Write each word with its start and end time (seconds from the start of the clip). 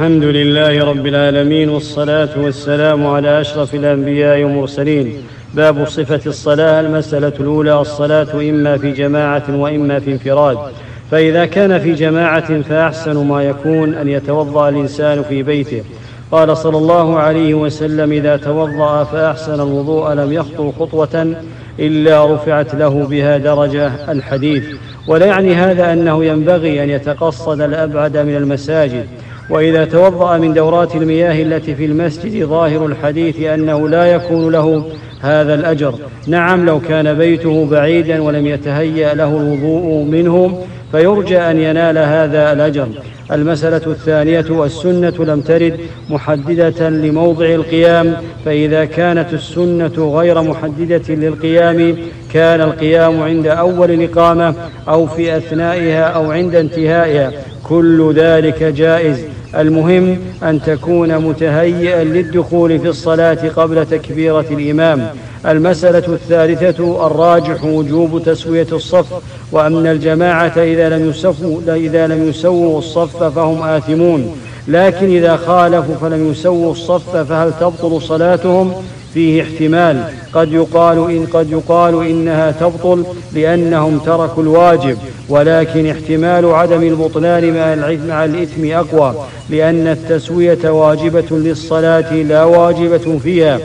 الحمد 0.00 0.24
لله 0.24 0.84
رب 0.84 1.06
العالمين 1.06 1.68
والصلاة 1.68 2.28
والسلام 2.36 3.06
على 3.06 3.40
أشرف 3.40 3.74
الأنبياء 3.74 4.42
والمرسلين. 4.42 5.12
باب 5.54 5.84
صفة 5.84 6.20
الصلاة 6.26 6.80
المسألة 6.80 7.32
الأولى 7.40 7.80
الصلاة 7.80 8.32
إما 8.34 8.78
في 8.78 8.90
جماعة 8.90 9.42
وإما 9.48 9.98
في 9.98 10.12
انفراد. 10.12 10.58
فإذا 11.10 11.46
كان 11.46 11.78
في 11.78 11.92
جماعة 11.92 12.62
فأحسن 12.62 13.26
ما 13.26 13.42
يكون 13.42 13.94
أن 13.94 14.08
يتوضأ 14.08 14.68
الإنسان 14.68 15.22
في 15.22 15.42
بيته. 15.42 15.82
قال 16.30 16.56
صلى 16.56 16.78
الله 16.78 17.18
عليه 17.18 17.54
وسلم 17.54 18.12
إذا 18.12 18.36
توضأ 18.36 19.04
فأحسن 19.04 19.54
الوضوء 19.54 20.12
لم 20.12 20.32
يخطو 20.32 20.72
خطوة 20.72 21.34
إلا 21.78 22.34
رفعت 22.34 22.74
له 22.74 23.06
بها 23.06 23.36
درجة 23.36 24.12
الحديث. 24.12 24.64
ولا 25.08 25.26
يعني 25.26 25.54
هذا 25.54 25.92
أنه 25.92 26.24
ينبغي 26.24 26.84
أن 26.84 26.90
يتقصد 26.90 27.60
الأبعد 27.60 28.16
من 28.16 28.36
المساجد. 28.36 29.06
وإذا 29.50 29.84
توضأ 29.84 30.38
من 30.38 30.54
دورات 30.54 30.94
المياه 30.94 31.42
التي 31.42 31.74
في 31.74 31.84
المسجد 31.84 32.44
ظاهر 32.44 32.86
الحديث 32.86 33.42
أنه 33.42 33.88
لا 33.88 34.06
يكون 34.06 34.52
له 34.52 34.84
هذا 35.20 35.54
الأجر. 35.54 35.94
نعم 36.26 36.66
لو 36.66 36.80
كان 36.80 37.14
بيته 37.14 37.66
بعيدا 37.70 38.22
ولم 38.22 38.46
يتهيأ 38.46 39.14
له 39.14 39.36
الوضوء 39.36 40.04
منه 40.04 40.64
فيرجى 40.92 41.38
أن 41.38 41.60
ينال 41.60 41.98
هذا 41.98 42.52
الأجر. 42.52 42.88
المسألة 43.32 43.82
الثانية 43.86 44.64
السنة 44.64 45.24
لم 45.24 45.40
ترد 45.40 45.80
محددة 46.10 46.88
لموضع 46.88 47.46
القيام 47.46 48.16
فإذا 48.44 48.84
كانت 48.84 49.32
السنة 49.32 50.12
غير 50.18 50.42
محددة 50.42 51.14
للقيام 51.14 51.96
كان 52.32 52.60
القيام 52.60 53.22
عند 53.22 53.46
أول 53.46 53.90
الإقامة 53.90 54.54
أو 54.88 55.06
في 55.06 55.36
أثنائها 55.36 56.02
أو 56.02 56.30
عند 56.30 56.54
انتهائها. 56.54 57.32
كل 57.70 58.14
ذلك 58.16 58.62
جائز. 58.62 59.18
المهم 59.58 60.18
أن 60.42 60.62
تكون 60.62 61.18
متهيئا 61.18 62.04
للدخول 62.04 62.78
في 62.78 62.88
الصلاة 62.88 63.48
قبل 63.56 63.86
تكبيرة 63.86 64.44
الإمام. 64.50 65.06
المسألة 65.46 66.14
الثالثة 66.14 67.06
الراجح 67.06 67.64
وجوب 67.64 68.22
تسوية 68.22 68.66
الصف. 68.72 69.06
وأن 69.52 69.86
الجماعة 69.86 70.52
إذا 70.56 70.88
لم 70.88 71.10
يسووا 71.10 71.60
إذا 71.68 72.06
لم 72.06 72.28
يسووا 72.28 72.78
الصف 72.78 73.22
فهم 73.22 73.62
آثمون. 73.62 74.36
لكن 74.68 75.06
إذا 75.06 75.36
خالفوا 75.36 75.94
فلم 75.94 76.30
يسووا 76.30 76.72
الصف 76.72 77.16
فهل 77.16 77.52
تبطل 77.60 78.02
صلاتهم؟ 78.02 78.72
فيه 79.14 79.42
احتمال. 79.42 80.04
قد 80.32 80.52
يقال 80.52 81.10
إن 81.10 81.26
قد 81.26 81.50
يقال 81.50 82.06
إنها 82.06 82.50
تبطل 82.50 83.04
لأنهم 83.32 83.98
تركوا 83.98 84.42
الواجب 84.42 84.98
ولكن 85.28 85.86
احتمال 85.90 86.46
عدم 86.46 86.82
البطلان 86.82 87.54
مع 88.08 88.24
الإثم 88.24 88.72
أقوى 88.72 89.14
لأن 89.50 89.86
التسوية 89.86 90.70
واجبة 90.70 91.26
للصلاة 91.30 92.14
لا 92.14 92.44
واجبة 92.44 93.18
فيها. 93.18 93.58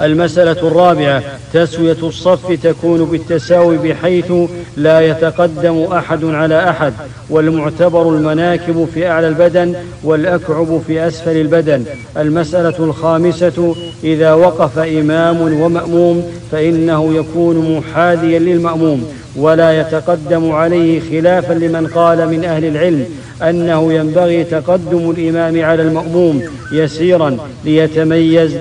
المسألة 0.00 0.68
الرابعة 0.68 1.22
تسوية 1.52 1.96
الصف 2.02 2.52
تكون 2.62 3.04
بالتساوي 3.04 3.76
بحيث 3.78 4.32
لا 4.76 5.00
يتقدم 5.00 5.82
أحد 5.82 6.24
على 6.24 6.70
أحد 6.70 6.92
والمعتبر 7.30 8.08
المناكب 8.08 8.88
في 8.94 9.08
أعلى 9.08 9.28
البدن 9.28 9.74
والأكعب 10.04 10.80
في 10.86 11.06
أسفل 11.06 11.36
البدن. 11.36 11.84
المسألة 12.16 12.74
الخامسة 12.78 13.74
إذا 14.04 14.32
وقف 14.32 14.78
إمام 14.78 15.40
ومأموم 15.62 16.32
فإنه 16.52 17.14
يكون 17.14 17.76
محاذيا 17.76 18.38
للمأموم. 18.38 19.04
ولا 19.36 19.80
يتقدم 19.80 20.52
عليه 20.52 21.00
خلافا 21.00 21.52
لمن 21.52 21.86
قال 21.86 22.28
من 22.28 22.44
أهل 22.44 22.64
العلم 22.64 23.04
أنه 23.42 23.92
ينبغي 23.92 24.44
تقدم 24.44 25.10
الإمام 25.10 25.64
على 25.64 25.82
المأموم 25.82 26.42
يسيرا 26.72 27.36
ليتميز 27.64 28.56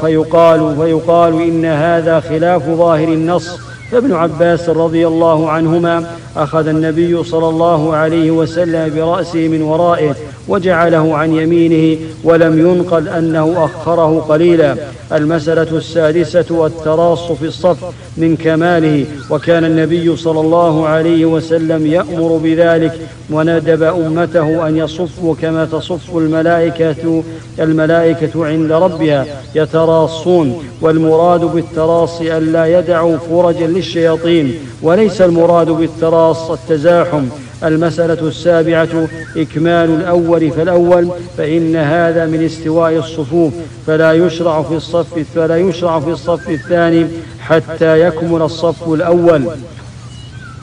فيقال 0.00 0.76
فيقال 0.76 1.42
إن 1.42 1.64
هذا 1.64 2.20
خلاف 2.20 2.68
ظاهر 2.68 3.08
النص. 3.08 3.58
فابن 3.90 4.12
عباس 4.12 4.68
رضي 4.68 5.06
الله 5.06 5.50
عنهما 5.50 6.04
أخذ 6.36 6.66
النبي 6.66 7.24
صلى 7.24 7.48
الله 7.48 7.96
عليه 7.96 8.30
وسلم 8.30 8.94
برأسه 8.94 9.48
من 9.48 9.62
ورائه 9.62 10.14
وجعله 10.48 11.16
عن 11.16 11.34
يمينه 11.34 11.98
ولم 12.24 12.58
ينقل 12.58 13.08
أنه 13.08 13.64
أخره 13.64 14.20
قليلا. 14.28 14.76
المسألة 15.12 15.76
السادسة 15.76 16.66
التراص 16.66 17.32
في 17.32 17.46
الصف 17.46 17.84
من 18.16 18.36
كماله. 18.36 19.06
وكان 19.30 19.64
النبي 19.64 20.16
صلى 20.16 20.40
الله 20.40 20.86
عليه 20.86 21.24
وسلم 21.24 21.86
يأمر 21.86 22.40
بذلك 22.42 22.92
وندب 23.30 23.82
أمته 23.82 24.68
أن 24.68 24.76
يصفوا 24.76 25.34
كما 25.42 25.64
تصف 25.64 26.16
الملائكة 26.16 27.22
الملائكة 27.60 28.46
عند 28.46 28.72
ربها. 28.72 29.26
يتراصون 29.54 30.64
والمراد 30.80 31.40
بالتراص 31.40 32.20
ألا 32.20 32.78
يدعوا 32.78 33.16
فرجا 33.16 33.66
للشياطين 33.66 34.54
وليس 34.82 35.20
المراد 35.20 35.70
بالتراص 35.70 36.50
التزاحم. 36.50 37.24
المسألة 37.64 38.28
السابعة 38.28 39.08
إكمال 39.36 39.90
الأول 39.90 40.50
فالأول 40.50 41.10
فإن 41.36 41.76
هذا 41.76 42.26
من 42.26 42.44
استواء 42.44 42.96
الصفوف 42.96 43.52
فلا 43.86 44.12
يشرع 44.12 44.62
في 44.62 44.74
الصف 44.74 45.26
فلا 45.34 45.56
يشرع 45.56 46.00
في 46.00 46.10
الصف 46.10 46.48
الثاني 46.48 47.06
حتى 47.40 48.00
يكمل 48.00 48.42
الصف 48.42 48.88
الأول. 48.88 49.42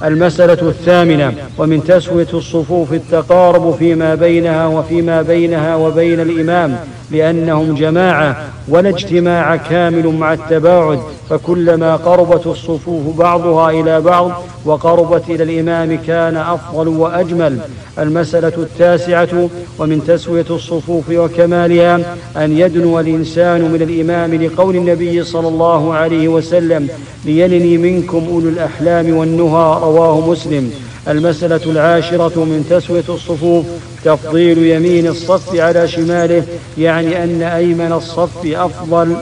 المسألة 0.04 0.70
الثامنة 0.70 1.34
ومن 1.58 1.84
تسوية 1.84 2.28
الصفوف 2.34 2.94
التقارب 2.94 3.76
فيما 3.80 4.16
بينها 4.16 4.68
وفيما 4.68 5.22
بينها 5.22 5.76
وبين 5.76 6.20
الإمام 6.20 6.80
لأنهم 7.12 7.76
جماعة 7.76 8.38
ولا 8.68 8.90
اجتماع 8.90 9.56
كامل 9.56 10.08
مع 10.08 10.34
التباعد 10.34 11.00
فكلما 11.30 11.96
قربت 11.96 12.48
الصفوف 12.48 13.18
بعضها 13.18 13.70
إلى 13.70 14.02
بعض 14.02 14.44
وقربت 14.66 15.30
إلى 15.30 15.44
الإمام 15.44 15.98
كان 16.08 16.38
أفضل 16.38 16.88
وأجمل. 16.88 17.60
المسألة 18.00 18.54
التاسعة 18.58 19.50
ومن 19.80 20.04
تسوية 20.08 20.46
الصفوف 20.50 21.04
وكمالها 21.10 22.16
أن 22.38 22.58
يدنو 22.58 23.00
الإنسان 23.00 23.62
من 23.62 23.82
الإمام 23.82 24.34
لقول 24.44 24.76
النبي 24.76 25.24
صلى 25.24 25.48
الله 25.48 25.94
عليه 25.94 26.28
وسلم 26.28 26.88
ليلني 27.26 27.78
منكم 27.78 28.28
أولو 28.32 28.50
الأحلام 28.50 29.18
والنهى. 29.18 29.80
رواه 29.88 30.30
مسلم. 30.30 30.72
المسألة 31.08 31.62
العاشرة 31.66 32.44
من 32.44 32.66
تسوية 32.70 33.04
الصفوف 33.10 33.66
تفضيل 34.06 34.58
يمين 34.58 35.08
الصف 35.08 35.56
على 35.56 35.88
شماله 35.88 36.44
يعني 36.78 37.24
أن 37.24 37.42
أيمن 37.42 37.92
الصف 37.92 38.46
أفضل. 38.46 39.16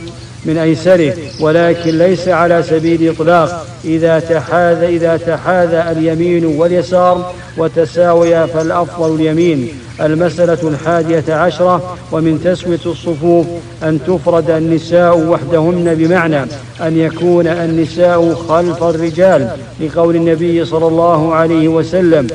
من 0.46 0.58
أيسره 0.58 1.14
ولكن 1.40 1.98
ليس 1.98 2.28
على 2.28 2.64
سبيل 2.64 3.10
إطلاق 3.10 3.68
إذا 3.86 4.20
تحاذى 4.20 4.86
إذا 4.86 5.18
تحاذى 5.18 5.92
اليمين 5.92 6.46
واليسار 6.46 7.34
وتساويا 7.58 8.46
فالأفضل 8.46 9.16
اليمين. 9.16 9.70
المسألة 10.02 10.58
الحادية 10.70 11.34
عشرة 11.34 11.98
ومن 12.12 12.42
تسوية 12.44 12.80
الصفوف 12.86 13.46
أن 13.84 14.00
تفرد 14.08 14.50
النساء 14.50 15.20
وحدهن 15.20 15.96
بمعنى 15.96 16.42
أن 16.82 16.98
يكون 16.98 17.48
النساء 17.48 18.34
خلف 18.34 18.84
الرجال 18.84 19.50
لقول 19.80 20.16
النبي 20.16 20.66
صلى 20.66 20.88
الله 20.88 21.36
عليه 21.36 21.68
وسلم. 21.68 22.28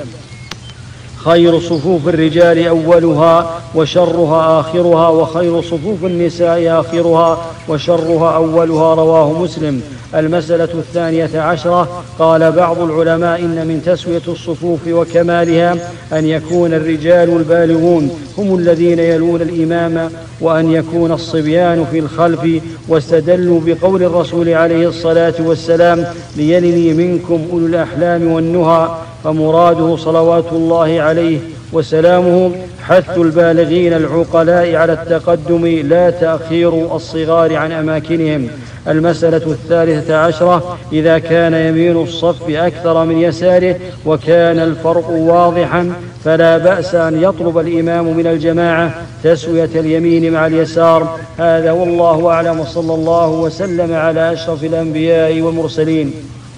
خير 1.24 1.60
صفوف 1.60 2.08
الرجال 2.08 2.66
أولها 2.66 3.60
وشرها 3.74 4.60
آخرها 4.60 5.08
وخير 5.08 5.62
صفوف 5.62 6.04
النساء 6.04 6.80
آخرها 6.80 7.38
وشرها 7.68 8.36
أولها 8.36 8.94
رواه 8.94 9.42
مسلم. 9.42 9.82
المسألة 10.14 10.68
الثانية 10.74 11.40
عشرة. 11.40 11.88
قال 12.18 12.52
بعض 12.52 12.78
العلماء 12.80 13.40
إن 13.40 13.66
من 13.66 13.82
تسوية 13.86 14.22
الصفوف 14.28 14.80
وكمالها 14.88 15.76
أن 16.12 16.26
يكون 16.26 16.74
الرجال 16.74 17.36
البالغون 17.36 18.10
هم 18.38 18.58
الذين 18.58 18.98
يلون 18.98 19.42
الإمام 19.42 20.10
وأن 20.40 20.72
يكون 20.72 21.12
الصبيان 21.12 21.86
في 21.90 21.98
الخلف 21.98 22.62
واستدلوا 22.88 23.60
بقول 23.66 24.02
الرسول 24.02 24.48
عليه 24.48 24.88
الصلاة 24.88 25.34
والسلام 25.40 26.06
ليلني 26.36 26.92
منكم 26.92 27.40
أولو 27.52 27.66
الأحلام 27.66 28.32
والنهى. 28.32 28.88
فمراده 29.24 29.96
صلوات 29.96 30.52
الله 30.52 31.00
عليه 31.00 31.38
وسلامه 31.72 32.50
حث 32.82 33.18
البالغين 33.18 33.92
العقلاء 33.92 34.74
على 34.74 34.92
التقدم 34.92 35.66
لا 35.66 36.10
تأخير 36.10 36.96
الصغار 36.96 37.56
عن 37.56 37.72
أماكنهم. 37.72 38.48
المسألة 38.88 39.36
الثالثة 39.36 40.16
عشرة 40.16 40.78
إذا 40.92 41.18
كان 41.18 41.54
يمين 41.54 42.02
الصف 42.02 42.50
أكثر 42.50 43.04
من 43.04 43.18
يساره 43.18 43.76
وكان 44.06 44.58
الفرق 44.58 45.10
واضحا 45.10 45.92
فلا 46.24 46.58
بأس 46.58 46.94
أن 46.94 47.22
يطلب 47.22 47.58
الإمام 47.58 48.16
من 48.16 48.26
الجماعة 48.26 48.94
تسوية 49.24 49.70
اليمين 49.74 50.32
مع 50.32 50.46
اليسار. 50.46 51.18
هذا 51.38 51.72
والله 51.72 52.28
أعلم 52.28 52.60
وصلى 52.60 52.94
الله 52.94 53.28
وسلم 53.28 53.94
على 53.94 54.32
أشرف 54.32 54.64
الأنبياء 54.64 55.40
والمرسلين. 55.40 56.14